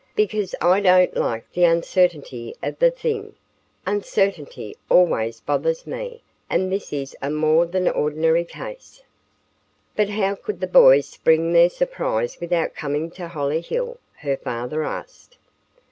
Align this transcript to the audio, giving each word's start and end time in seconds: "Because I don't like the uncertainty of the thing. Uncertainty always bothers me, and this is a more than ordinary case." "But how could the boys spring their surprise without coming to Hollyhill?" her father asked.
"Because 0.15 0.55
I 0.59 0.79
don't 0.79 1.15
like 1.15 1.45
the 1.53 1.65
uncertainty 1.65 2.55
of 2.63 2.79
the 2.79 2.89
thing. 2.89 3.35
Uncertainty 3.85 4.75
always 4.89 5.41
bothers 5.41 5.85
me, 5.85 6.23
and 6.49 6.71
this 6.71 6.91
is 6.91 7.15
a 7.21 7.29
more 7.29 7.67
than 7.67 7.87
ordinary 7.87 8.43
case." 8.43 9.03
"But 9.95 10.09
how 10.09 10.33
could 10.33 10.59
the 10.59 10.65
boys 10.65 11.05
spring 11.07 11.53
their 11.53 11.69
surprise 11.69 12.39
without 12.41 12.73
coming 12.73 13.11
to 13.11 13.27
Hollyhill?" 13.27 13.99
her 14.15 14.37
father 14.37 14.81
asked. 14.83 15.37